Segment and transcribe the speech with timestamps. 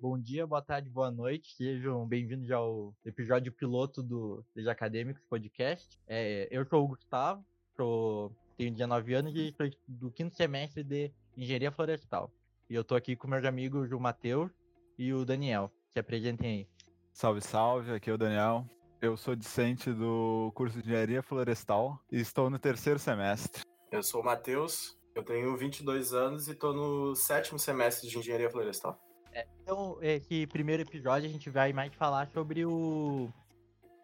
[0.00, 1.54] bom dia, boa tarde, boa noite.
[1.54, 6.00] Sejam bem-vindos ao episódio piloto do Seja Acadêmicos Podcast.
[6.08, 7.44] É, eu sou o Gustavo,
[7.76, 12.32] sou, tenho 19 anos e sou do quinto semestre de Engenharia Florestal.
[12.70, 14.50] E eu tô aqui com meus amigos o Matheus
[14.98, 15.70] e o Daniel.
[15.92, 16.68] Se apresentem aí.
[17.12, 18.66] Salve, salve, aqui é o Daniel.
[19.02, 23.62] Eu sou discente do curso de Engenharia Florestal e estou no terceiro semestre.
[23.92, 28.48] Eu sou o Matheus, eu tenho 22 anos e estou no sétimo semestre de Engenharia
[28.48, 28.98] Florestal.
[29.62, 33.28] Então, esse primeiro episódio a gente vai mais falar sobre o.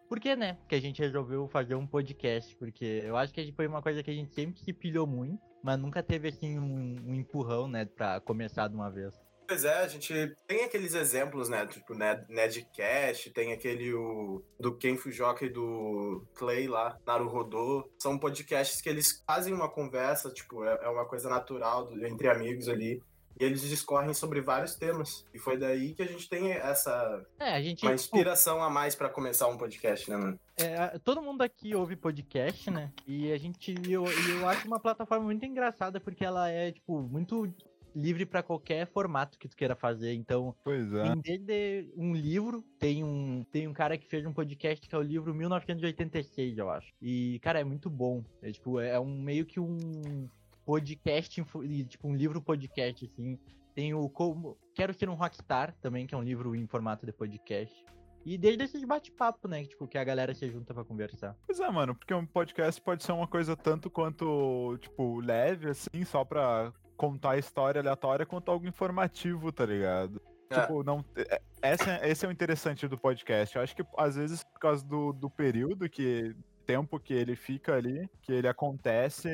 [0.07, 0.57] Por que, né?
[0.69, 2.55] Que a gente resolveu fazer um podcast.
[2.55, 5.77] Porque eu acho que foi uma coisa que a gente sempre se pilhou muito, mas
[5.77, 7.85] nunca teve, assim, um, um empurrão, né?
[7.85, 9.13] Pra começar de uma vez.
[9.47, 11.65] Pois é, a gente tem aqueles exemplos, né?
[11.67, 17.89] Tipo, Ned, Nedcast, tem aquele o, do Ken Fujioka e do Clay lá, Naru Rodô.
[17.97, 22.67] São podcasts que eles fazem uma conversa, tipo, é, é uma coisa natural entre amigos
[22.67, 23.01] ali.
[23.39, 25.25] E eles discorrem sobre vários temas.
[25.33, 27.25] E foi daí que a gente tem essa.
[27.39, 27.83] É, a gente.
[27.85, 30.39] Uma inspiração a mais para começar um podcast, né, mano?
[30.57, 32.91] É, todo mundo aqui ouve podcast, né?
[33.05, 33.75] E a gente.
[33.87, 37.51] Eu, eu acho uma plataforma muito engraçada porque ela é, tipo, muito
[37.97, 40.13] livre para qualquer formato que tu queira fazer.
[40.13, 41.03] Então, pois é.
[41.03, 44.97] tem desde um livro, tem um, tem um cara que fez um podcast que é
[44.97, 46.93] o livro 1986, eu acho.
[47.01, 48.23] E, cara, é muito bom.
[48.41, 50.29] É tipo, é um meio que um
[50.67, 51.41] podcast,
[51.87, 53.39] tipo um livro podcast, assim.
[53.73, 57.13] Tem o Como Quero Ser um Rockstar também, que é um livro em formato de
[57.13, 57.85] podcast.
[58.25, 59.63] E desde esses bate-papo, né?
[59.63, 61.37] Tipo, que a galera se junta pra conversar.
[61.45, 66.03] Pois é, mano, porque um podcast pode ser uma coisa tanto quanto, tipo, leve, assim,
[66.03, 70.21] só pra contar a história aleatória, quanto algo informativo, tá ligado?
[70.49, 70.59] É.
[70.59, 71.05] Tipo, não.
[71.15, 73.55] É, esse é, esse é o interessante do podcast.
[73.55, 76.35] Eu acho que, às vezes, por causa do, do período que
[76.67, 79.29] tempo que ele fica ali, que ele acontece,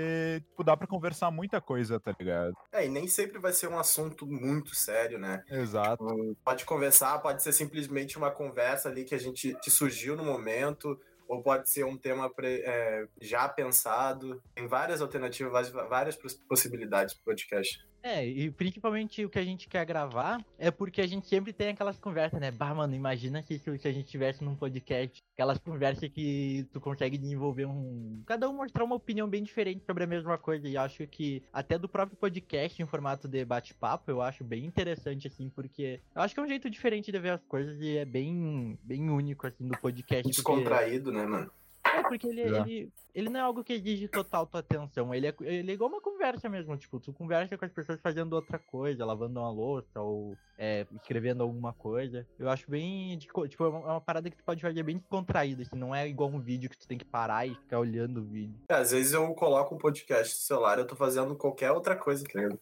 [0.47, 2.55] tipo, dá pra conversar muita coisa, tá ligado?
[2.71, 5.43] É, e nem sempre vai ser um assunto muito sério, né?
[5.49, 6.05] Exato.
[6.05, 10.23] Tipo, pode conversar, pode ser simplesmente uma conversa ali que a gente que surgiu no
[10.23, 14.41] momento, ou pode ser um tema é, já pensado.
[14.53, 16.15] Tem várias alternativas, várias
[16.47, 17.79] possibilidades para podcast.
[18.03, 21.69] É, e principalmente o que a gente quer gravar é porque a gente sempre tem
[21.69, 22.51] aquelas conversas, né?
[22.51, 27.17] Bah, mano, imagina se, se a gente tivesse num podcast, aquelas conversas que tu consegue
[27.17, 28.21] desenvolver um.
[28.25, 30.67] Cada um mostrar uma opinião bem diferente sobre a mesma coisa.
[30.67, 35.27] E acho que até do próprio podcast em formato de bate-papo, eu acho bem interessante,
[35.27, 38.03] assim, porque eu acho que é um jeito diferente de ver as coisas e é
[38.03, 40.27] bem, bem único, assim, do podcast.
[40.27, 41.17] Descontraído, porque...
[41.19, 41.51] né, mano?
[41.93, 45.13] É, porque ele, ele, ele não é algo que exige total tua atenção.
[45.13, 46.75] Ele é, ele é igual uma conversa mesmo.
[46.77, 51.43] Tipo, tu conversa com as pessoas fazendo outra coisa, lavando uma louça ou é, escrevendo
[51.43, 52.27] alguma coisa.
[52.39, 53.17] Eu acho bem.
[53.17, 55.75] Tipo, é uma, é uma parada que tu pode fazer bem descontraída, assim.
[55.75, 58.59] Não é igual um vídeo que tu tem que parar e ficar olhando o vídeo.
[58.69, 62.23] É, às vezes eu coloco um podcast no celular eu tô fazendo qualquer outra coisa,
[62.23, 62.59] tá ligado?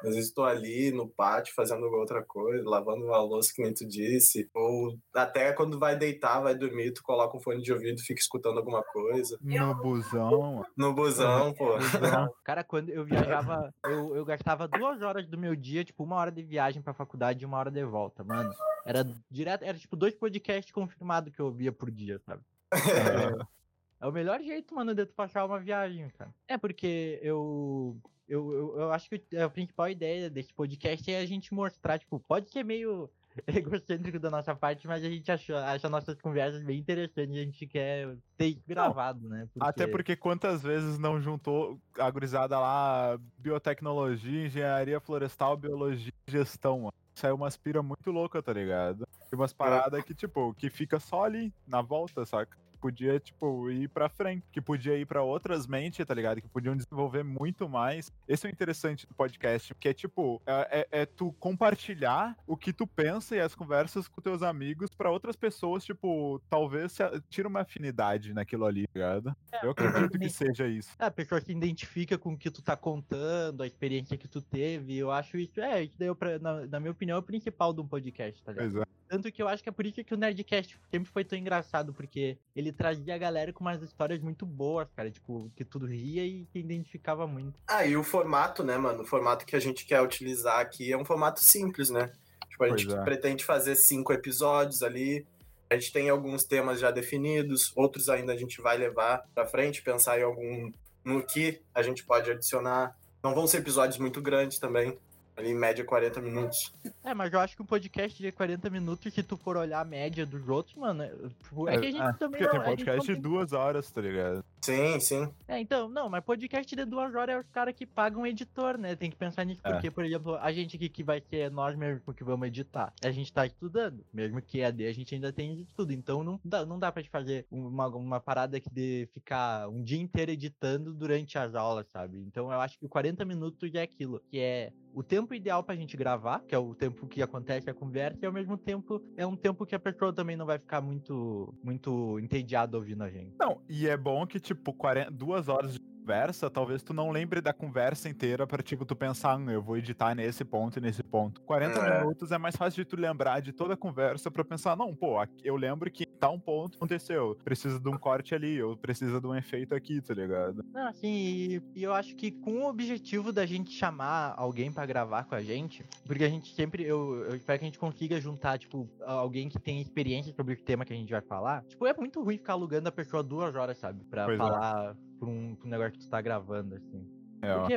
[0.00, 3.86] Às vezes estou ali no pátio fazendo outra coisa, lavando uma louça que nem tu
[3.86, 4.48] disse.
[4.54, 8.20] Ou até quando vai deitar, vai dormir, tu coloca um fone de ouvido e fica
[8.20, 9.38] escutando alguma coisa.
[9.40, 10.64] No busão.
[10.76, 11.74] No busão, pô.
[12.44, 16.32] Cara, quando eu viajava, eu, eu gastava duas horas do meu dia, tipo, uma hora
[16.32, 18.50] de viagem pra faculdade e uma hora de volta, mano.
[18.84, 22.42] Era direto, era tipo dois podcasts confirmados que eu ouvia por dia, sabe?
[23.42, 23.61] É,
[24.02, 26.34] é o melhor jeito, mano, de tu passar uma viagem, cara.
[26.48, 27.96] É porque eu
[28.28, 32.18] eu, eu, eu, acho que a principal ideia desse podcast é a gente mostrar, tipo,
[32.18, 33.10] pode ser meio
[33.46, 37.44] egocêntrico da nossa parte, mas a gente acha, acha nossas conversas bem interessantes e a
[37.44, 39.48] gente quer ter gravado, né?
[39.52, 39.68] Porque...
[39.68, 46.78] Até porque quantas vezes não juntou a gurizada lá, biotecnologia, engenharia florestal, biologia e gestão,
[46.78, 46.94] mano.
[47.14, 49.06] Saiu uma aspira muito louca, tá ligado?
[49.30, 52.56] E umas paradas que, tipo, que fica só ali, na volta, saca?
[52.82, 56.42] Podia, tipo, ir pra frente, que podia ir para outras mentes, tá ligado?
[56.42, 58.10] Que podiam desenvolver muito mais.
[58.26, 62.56] Esse é o interessante do podcast, que é, tipo, é, é, é tu compartilhar o
[62.56, 66.98] que tu pensa e as conversas com teus amigos para outras pessoas, tipo, talvez
[67.30, 69.36] tira uma afinidade naquilo ali, tá ligado?
[69.52, 70.90] É, eu acredito que seja isso.
[70.98, 74.42] É, a pessoa se identifica com o que tu tá contando, a experiência que tu
[74.42, 77.72] teve, eu acho isso, é, isso daí, eu, na, na minha opinião, é o principal
[77.72, 78.66] de um podcast, tá ligado?
[78.66, 79.01] Exato.
[79.12, 81.92] Tanto que eu acho que é por isso que o Nerdcast sempre foi tão engraçado,
[81.92, 85.10] porque ele trazia a galera com umas histórias muito boas, cara.
[85.10, 87.60] Tipo, que tudo ria e que identificava muito.
[87.68, 89.02] Ah, e o formato, né, mano?
[89.02, 92.10] O formato que a gente quer utilizar aqui é um formato simples, né?
[92.48, 93.02] Tipo, a pois gente é.
[93.04, 95.26] pretende fazer cinco episódios ali.
[95.68, 99.82] A gente tem alguns temas já definidos, outros ainda a gente vai levar pra frente,
[99.82, 100.72] pensar em algum.
[101.04, 102.96] no que a gente pode adicionar.
[103.22, 104.98] Não vão ser episódios muito grandes também.
[105.36, 106.72] Ali em média 40 minutos.
[107.02, 109.84] É, mas eu acho que um podcast de 40 minutos, se tu for olhar a
[109.84, 112.40] média dos outros, mano, é, tipo, é que a gente é, também.
[112.40, 114.44] Porque não, tem podcast de duas horas, tá ligado?
[114.62, 115.28] Sim, sim.
[115.48, 118.94] É, então, não, mas podcast de duas horas é os caras que pagam editor, né?
[118.94, 119.72] Tem que pensar nisso, É.
[119.72, 123.10] porque, por exemplo, a gente aqui que vai ser nós mesmo que vamos editar, a
[123.10, 126.78] gente tá estudando, mesmo que EAD, a gente ainda tem estudo, então não dá, não
[126.78, 131.36] dá pra te fazer uma, uma parada que de ficar um dia inteiro editando durante
[131.36, 132.18] as aulas, sabe?
[132.18, 135.96] Então eu acho que 40 minutos é aquilo, que é o tempo ideal pra gente
[135.96, 139.34] gravar, que é o tempo que acontece a conversa, e ao mesmo tempo é um
[139.34, 143.34] tempo que a pessoa também não vai ficar muito, muito entediada ouvindo a gente.
[143.40, 147.40] Não, e é bom que, tipo, 40, duas horas de conversa, talvez tu não lembre
[147.40, 151.02] da conversa inteira pra, tipo, tu pensar, "Hum, eu vou editar nesse ponto e nesse
[151.02, 151.40] ponto.
[151.42, 152.00] 40 É.
[152.00, 155.16] minutos é mais fácil de tu lembrar de toda a conversa pra pensar, não, pô,
[155.44, 159.26] eu lembro que em tal ponto aconteceu, precisa de um corte ali, ou precisa de
[159.26, 160.64] um efeito aqui, tá ligado?
[160.72, 164.84] Não, assim, e, e eu acho que com o objetivo da gente chamar alguém pra
[164.86, 168.20] gravar com a gente, porque a gente sempre, eu, eu espero que a gente consiga
[168.20, 171.62] juntar, tipo, alguém que tem experiência sobre o tema que a gente vai falar.
[171.64, 174.04] Tipo, é muito ruim ficar alugando a pessoa duas horas, sabe?
[174.04, 175.11] Pra Pois é.
[175.22, 177.06] Por, um, por um negócio que tu tá gravando, assim.
[177.42, 177.54] É.
[177.54, 177.74] Porque,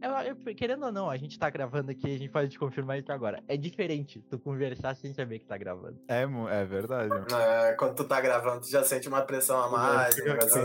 [0.00, 3.00] eu- eu- querendo ou não, a gente tá gravando aqui, a gente pode te confirmar
[3.00, 3.42] isso agora.
[3.48, 5.98] É diferente tu conversar sem saber que tá gravando.
[6.06, 7.12] É, é verdade.
[7.34, 10.14] É, quando tu tá gravando, tu já sente uma pressão a mais.
[10.14, 10.44] cara.
[10.44, 10.60] assim.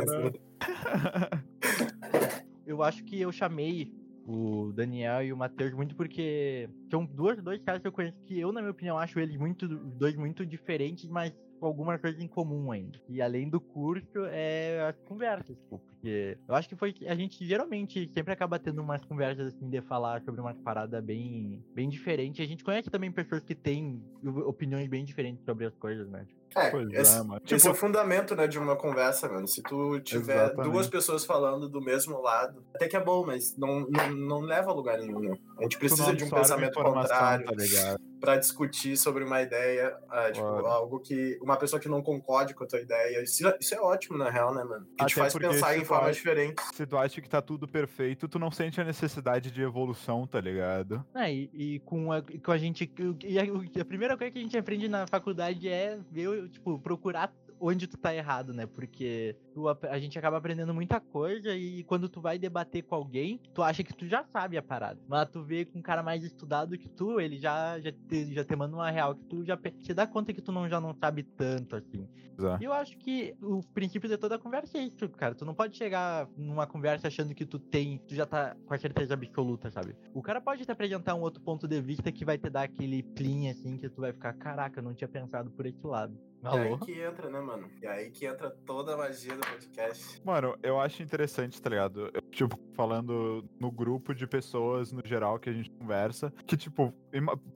[2.68, 3.92] eu acho que eu chamei
[4.28, 8.40] o Daniel e o Matheus muito porque são duas, dois caras que eu conheço que
[8.40, 12.28] eu, na minha opinião, acho eles muito, dois muito diferentes, mas com alguma coisa em
[12.28, 13.00] comum ainda.
[13.08, 17.16] E além do curso, é as conversas, tipo, porque eu acho que foi que a
[17.16, 21.90] gente geralmente sempre acaba tendo umas conversas assim de falar sobre uma parada bem, bem
[21.90, 22.42] diferente.
[22.42, 24.02] A gente conhece também pessoas que têm
[24.46, 26.26] opiniões bem diferentes sobre as coisas, né?
[26.56, 27.42] É, Pois esse, é, mano.
[27.46, 29.48] esse Tipo, é o fundamento, né, de uma conversa, mano.
[29.48, 30.72] Se tu tiver Exatamente.
[30.72, 34.72] duas pessoas falando do mesmo lado, até que é bom, mas não, não, não leva
[34.72, 35.38] a lugar nenhum, né?
[35.58, 40.46] A gente precisa de um pensamento contrário Tá pra discutir sobre uma ideia, ah, tipo,
[40.46, 40.68] Claro.
[40.68, 43.22] algo que uma pessoa que não concorde com a tua ideia.
[43.24, 44.86] Isso, isso é ótimo, na real, né, mano?
[44.98, 46.66] Que te Até faz porque pensar em formas diferentes.
[46.74, 50.40] Se tu acha que tá tudo perfeito, tu não sente a necessidade de evolução, tá
[50.42, 51.04] ligado?
[51.16, 52.92] É, e, e com, a, com a gente.
[53.24, 53.44] E a,
[53.82, 57.98] a primeira coisa que a gente aprende na faculdade é ver, tipo, procurar onde tu
[57.98, 58.66] tá errado, né?
[58.66, 63.40] Porque tu a gente acaba aprendendo muita coisa e quando tu vai debater com alguém,
[63.54, 65.00] tu acha que tu já sabe a parada.
[65.08, 68.44] Mas tu vê com um cara mais estudado que tu, ele já, já, te, já
[68.44, 70.94] te manda uma real, que tu já te dá conta que tu não, já não
[70.94, 72.08] sabe tanto, assim.
[72.40, 72.64] Exato.
[72.64, 75.36] E eu acho que o princípio de toda a conversa é isso, cara.
[75.36, 78.78] Tu não pode chegar numa conversa achando que tu tem, tu já tá com a
[78.78, 79.96] certeza absoluta, sabe?
[80.14, 83.04] O cara pode te apresentar um outro ponto de vista que vai te dar aquele
[83.04, 86.18] plim, assim, que tu vai ficar, caraca, eu não tinha pensado por esse lado.
[86.42, 86.78] Aí Alô?
[86.78, 87.70] que entra, né, mano?
[87.82, 90.22] E aí que entra toda a magia do podcast.
[90.24, 92.10] Mano, eu acho interessante, tá ligado?
[92.14, 96.94] Eu, tipo, falando no grupo de pessoas no geral que a gente conversa, que, tipo,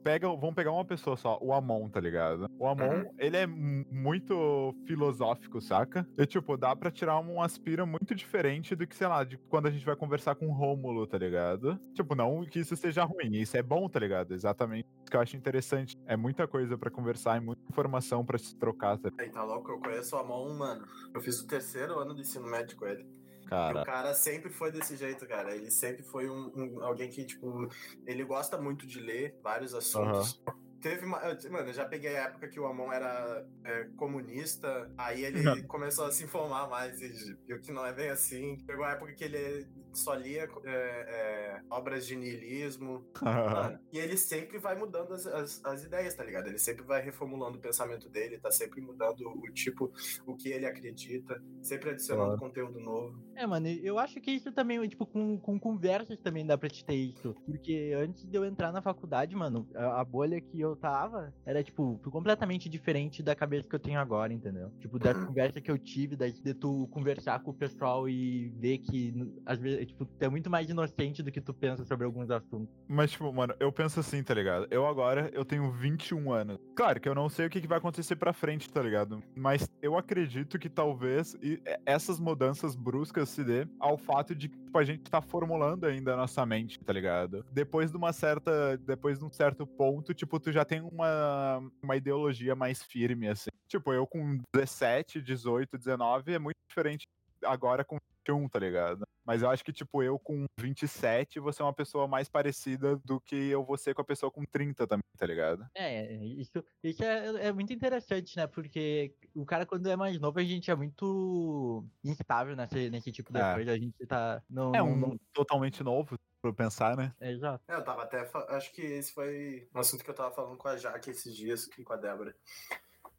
[0.03, 2.49] pega, vamos pegar uma pessoa só, o Amon, tá ligado?
[2.57, 6.07] O Amon, ele é mu- muito filosófico, saca?
[6.17, 9.67] E, tipo, dá pra tirar um aspira muito diferente do que, sei lá, de quando
[9.67, 11.79] a gente vai conversar com o Rômulo, tá ligado?
[11.93, 14.33] Tipo, não que isso seja ruim, isso é bom, tá ligado?
[14.33, 15.95] Exatamente que eu acho interessante.
[16.07, 19.71] É muita coisa pra conversar, é muita informação pra se trocar, tá Aí tá louco,
[19.71, 20.87] eu conheço o Amon, mano.
[21.13, 23.07] Eu fiz o terceiro ano do ensino médio com ele.
[23.43, 23.81] E cara?
[23.81, 25.55] o cara sempre foi desse jeito, cara.
[25.55, 27.69] Ele sempre foi um, um- alguém que, tipo,
[28.07, 30.41] ele gosta muito de ler vários assuntos.
[30.81, 31.19] Teve uma.
[31.51, 36.05] Mano, eu já peguei a época que o Amon era é, comunista, aí ele começou
[36.05, 38.57] a se informar mais e viu que não é bem assim.
[38.65, 43.05] Pegou a época que ele só lia é, é, obras de niilismo.
[43.21, 46.47] Mano, e ele sempre vai mudando as, as, as ideias, tá ligado?
[46.47, 49.91] Ele sempre vai reformulando o pensamento dele, tá sempre mudando o tipo,
[50.25, 52.39] o que ele acredita, sempre adicionando Claro.
[52.39, 53.17] conteúdo novo.
[53.35, 56.85] É, mano, eu acho que isso também, tipo, com, com conversas também dá pra te
[56.85, 57.33] ter isso.
[57.45, 61.63] Porque antes de eu entrar na faculdade, mano, a, a bolha que eu tava era,
[61.63, 64.71] tipo, completamente diferente da cabeça que eu tenho agora, entendeu?
[64.79, 65.25] Tipo, da Uhum.
[65.27, 69.13] conversa que eu tive, da, de tu conversar com o pessoal e ver que,
[69.45, 72.73] às vezes, tipo, tu é muito mais inocente do que tu pensa sobre alguns assuntos.
[72.87, 74.67] Mas, tipo, mano, eu penso assim, tá ligado?
[74.69, 76.59] Eu agora, eu tenho 21 anos.
[76.75, 79.23] Claro que eu não sei o que que vai acontecer pra frente, tá ligado?
[79.35, 84.57] Mas eu acredito que talvez e- essas mudanças bruscas se dê ao fato de que
[84.57, 87.45] tipo, a gente tá formulando ainda a nossa mente, tá ligado?
[87.51, 88.77] Depois de uma certa.
[88.77, 93.49] Depois de um certo ponto, tipo, tu já tem uma, uma ideologia mais firme, assim.
[93.67, 97.05] Tipo, eu com 17, 18, 19 é muito diferente
[97.43, 97.97] agora com
[98.27, 99.03] 21, tá ligado?
[99.25, 103.21] Mas eu acho que, tipo, eu com 27 vou ser uma pessoa mais parecida do
[103.21, 105.65] que eu vou ser com a pessoa com 30 também, tá ligado?
[105.75, 108.47] É, isso, isso é, é muito interessante, né?
[108.47, 113.31] Porque o cara, quando é mais novo, a gente é muito instável nesse, nesse tipo
[113.31, 113.53] de É.
[113.53, 113.71] coisa.
[113.71, 114.41] A gente tá.
[114.49, 117.13] Não, É um não- mundo totalmente novo, pra pensar, né?
[117.21, 117.63] é, exato.
[117.69, 118.29] É, eu tava até.
[118.49, 121.69] Acho que esse foi um assunto que eu tava falando com a Jaque esses dias
[121.77, 122.35] e com a Débora.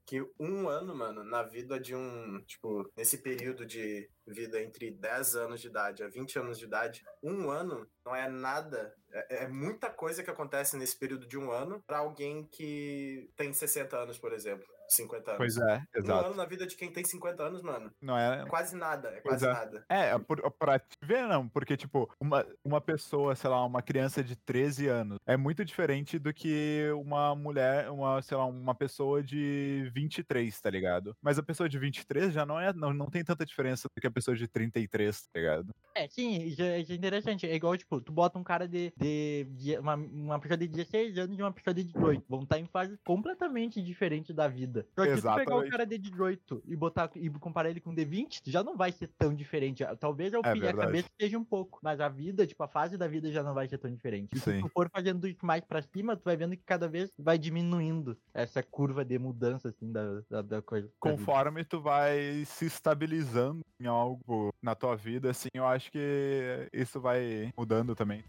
[0.06, 2.42] Que um ano, mano, na vida de um.
[2.46, 7.04] Tipo, nesse período de vida entre 10 anos de idade a 20 anos de idade,
[7.22, 11.50] um ano não é nada, é, é muita coisa que acontece nesse período de um
[11.50, 14.66] ano para alguém que tem 60 anos, por exemplo.
[14.88, 15.38] 50 anos.
[15.38, 16.24] Pois é, exato.
[16.24, 17.90] Um ano na vida de quem tem 50 anos, mano.
[18.00, 18.42] Não é.
[18.42, 19.52] é quase nada, é quase é.
[19.52, 19.84] nada.
[19.88, 23.82] É, é por, pra te ver, não, porque, tipo, uma, uma pessoa, sei lá, uma
[23.82, 28.74] criança de 13 anos é muito diferente do que uma mulher, uma, sei lá, uma
[28.74, 31.16] pessoa de 23, tá ligado?
[31.22, 34.06] Mas a pessoa de 23 já não é, não, não tem tanta diferença do que
[34.06, 35.74] a pessoa de 33, tá ligado?
[35.94, 37.46] É, sim, isso é, interessante.
[37.46, 41.18] É igual, tipo, tu bota um cara de, de, de uma, uma pessoa de 16
[41.18, 42.24] anos e uma pessoa de 18.
[42.28, 44.86] Vão estar em fases completamente diferentes da vida.
[44.94, 47.90] Só que se tu pegar o cara de 18 e botar e comparar ele com
[47.90, 49.84] o D20, já não vai ser tão diferente.
[50.00, 53.06] Talvez a, é a cabeça seja um pouco, mas a vida, tipo, a fase da
[53.06, 54.30] vida já não vai ser tão diferente.
[54.34, 57.12] E se tu for fazendo isso mais pra cima, tu vai vendo que cada vez
[57.18, 60.90] vai diminuindo essa curva de mudança, assim, da, da, da coisa.
[60.98, 67.00] Conforme tu vai se estabilizando em algo na tua vida, assim, eu acho que isso
[67.00, 68.22] vai mudando também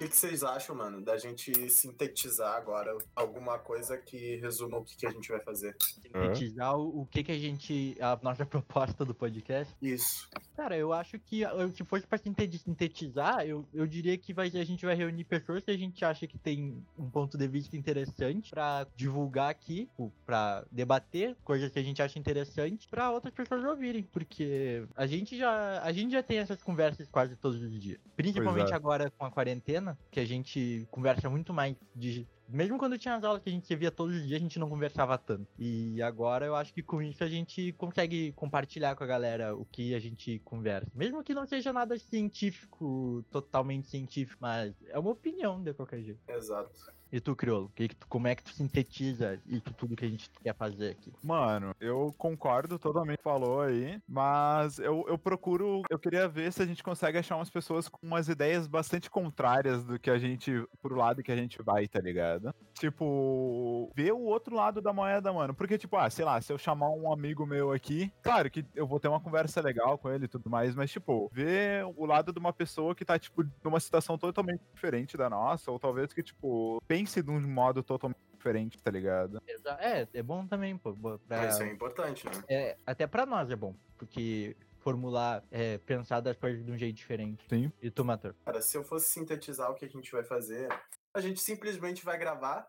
[0.00, 4.96] que, que vocês acham, mano, da gente sintetizar agora alguma coisa que resuma o que,
[4.96, 5.76] que a gente vai fazer?
[5.78, 7.96] Sintetizar o, o que, que a gente.
[8.00, 9.74] a nossa proposta do podcast?
[9.82, 10.26] Isso.
[10.56, 11.42] Cara, eu acho que
[11.74, 15.70] se fosse pra sintetizar, eu, eu diria que vai, a gente vai reunir pessoas que
[15.70, 19.88] a gente acha que tem um ponto de vista interessante pra divulgar aqui,
[20.24, 24.02] pra debater coisas que a gente acha interessante pra outras pessoas ouvirem.
[24.02, 27.98] Porque a gente já, a gente já tem essas conversas quase todos os dias.
[28.16, 28.74] Principalmente é.
[28.74, 33.22] agora com a quarentena que a gente conversa muito mais de mesmo quando tinha as
[33.22, 35.46] aulas que a gente via todos os dias, a gente não conversava tanto.
[35.58, 39.64] E agora eu acho que com isso a gente consegue compartilhar com a galera o
[39.64, 40.90] que a gente conversa.
[40.94, 46.20] Mesmo que não seja nada científico, totalmente científico, mas é uma opinião de qualquer jeito.
[46.28, 46.92] Exato.
[47.12, 50.08] E tu, Criolo, que que tu, como é que tu sintetiza isso tudo que a
[50.08, 51.12] gente quer fazer aqui?
[51.22, 56.66] Mano, eu concordo totalmente falou aí, mas eu, eu procuro, eu queria ver se a
[56.66, 60.96] gente consegue achar umas pessoas com umas ideias bastante contrárias do que a gente, pro
[60.96, 62.54] lado que a gente vai, tá ligado?
[62.74, 65.54] Tipo, ver o outro lado da moeda, mano.
[65.54, 68.86] Porque, tipo, ah, sei lá, se eu chamar um amigo meu aqui, claro que eu
[68.86, 72.32] vou ter uma conversa legal com ele e tudo mais, mas, tipo, ver o lado
[72.32, 76.22] de uma pessoa que tá, tipo, numa situação totalmente diferente da nossa, ou talvez que,
[76.22, 79.42] tipo, bem pense de um modo totalmente diferente, tá ligado?
[79.78, 80.94] É, é bom também, pô.
[81.26, 81.46] Pra...
[81.46, 82.32] Isso é importante, né?
[82.48, 86.96] É, até pra nós é bom, porque formular, é, pensar das coisas de um jeito
[86.96, 87.44] diferente.
[87.48, 87.70] Sim.
[87.82, 88.34] E tu, Mator?
[88.44, 90.68] Cara, se eu fosse sintetizar o que a gente vai fazer,
[91.12, 92.68] a gente simplesmente vai gravar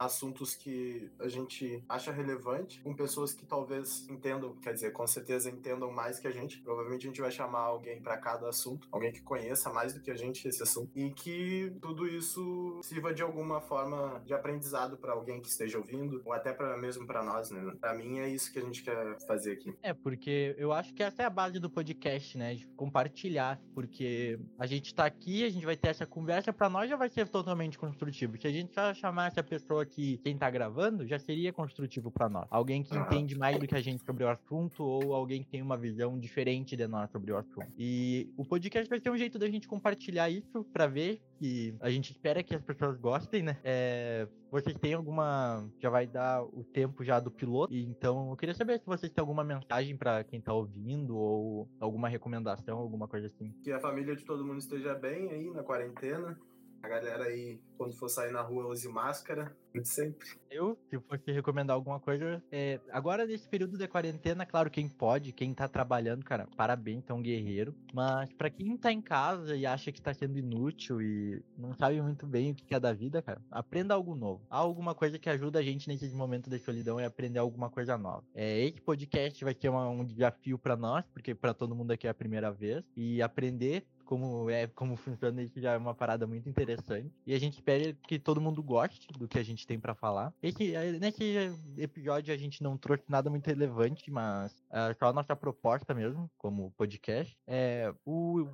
[0.00, 5.50] assuntos que a gente acha relevante, com pessoas que talvez entendam, quer dizer, com certeza
[5.50, 6.58] entendam mais que a gente.
[6.62, 10.10] Provavelmente a gente vai chamar alguém para cada assunto, alguém que conheça mais do que
[10.10, 15.12] a gente esse assunto, e que tudo isso sirva de alguma forma de aprendizado para
[15.12, 17.74] alguém que esteja ouvindo, ou até para mesmo para nós, né?
[17.78, 19.76] Para mim é isso que a gente quer fazer aqui.
[19.82, 22.54] É, porque eu acho que essa é a base do podcast, né?
[22.54, 26.88] De compartilhar, porque a gente tá aqui, a gente vai ter essa conversa, para nós
[26.88, 28.40] já vai ser totalmente construtivo.
[28.40, 32.28] Se a gente só chamar essa pessoa que quem tá gravando já seria construtivo para
[32.28, 32.46] nós.
[32.50, 35.62] Alguém que entende mais do que a gente sobre o assunto ou alguém que tem
[35.62, 37.66] uma visão diferente de nós sobre o assunto.
[37.78, 41.90] E o podcast vai ser um jeito da gente compartilhar isso para ver que a
[41.90, 43.56] gente espera que as pessoas gostem, né?
[43.64, 45.66] É, vocês têm alguma.
[45.78, 47.74] Já vai dar o tempo já do piloto.
[47.74, 52.08] Então eu queria saber se vocês têm alguma mensagem para quem tá ouvindo ou alguma
[52.08, 53.54] recomendação, alguma coisa assim.
[53.62, 56.38] Que a família de todo mundo esteja bem aí na quarentena.
[56.82, 60.28] A galera aí, quando for sair na rua, use máscara, de sempre.
[60.50, 65.32] Eu, se fosse recomendar alguma coisa, é, agora nesse período de quarentena, claro, quem pode,
[65.32, 67.74] quem tá trabalhando, cara, parabéns, é um guerreiro.
[67.92, 72.00] Mas para quem tá em casa e acha que tá sendo inútil e não sabe
[72.00, 74.42] muito bem o que é da vida, cara, aprenda algo novo.
[74.50, 77.96] Há alguma coisa que ajuda a gente nesses momentos de solidão e aprender alguma coisa
[77.96, 78.24] nova.
[78.34, 82.06] É, esse podcast vai ser uma, um desafio para nós, porque para todo mundo aqui
[82.06, 86.26] é a primeira vez, e aprender como é, como funciona isso já é uma parada
[86.26, 87.14] muito interessante.
[87.24, 90.34] E a gente espera que todo mundo goste do que a gente tem para falar.
[90.42, 95.36] Eh, nesse episódio a gente não trouxe nada muito relevante, mas é só a nossa
[95.36, 97.38] proposta mesmo, como podcast.
[97.46, 98.48] É, o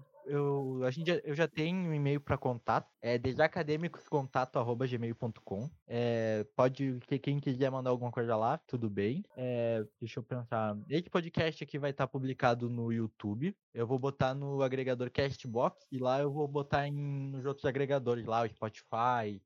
[0.87, 5.69] a gente, eu já tenho um e-mail para contato, é desacadêmicoscontato.gmail.com.
[5.87, 9.25] É, pode, quem quiser mandar alguma coisa lá, tudo bem.
[9.37, 10.79] É, deixa eu pensar.
[10.89, 13.57] Esse podcast aqui vai estar publicado no YouTube.
[13.75, 18.25] Eu vou botar no agregador Castbox e lá eu vou botar em, nos outros agregadores
[18.25, 19.43] lá, o Spotify,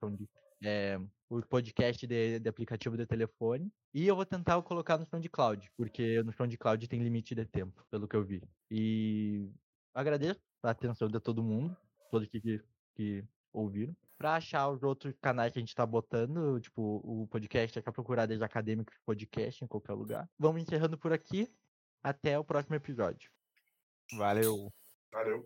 [0.62, 3.72] é, o podcast de, de, aplicativo de telefone.
[3.94, 8.06] E eu vou tentar colocar no SoundCloud, porque no SoundCloud tem limite de tempo, pelo
[8.06, 8.40] que eu vi.
[8.70, 9.50] E
[9.94, 11.76] agradeço a atenção de todo mundo,
[12.10, 12.62] todos que, que,
[12.94, 13.94] que ouviram.
[14.18, 17.92] Pra achar os outros canais que a gente tá botando, tipo, o podcast é pra
[17.92, 20.28] procurar desde acadêmicos podcast em qualquer lugar.
[20.38, 21.50] Vamos encerrando por aqui.
[22.02, 23.30] Até o próximo episódio.
[24.16, 24.72] Valeu.
[25.12, 25.44] Valeu.